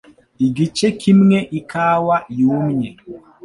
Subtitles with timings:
[0.45, 2.89] igice kimwe ikawa yumye